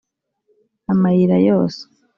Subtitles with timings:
[0.91, 1.81] amayira yose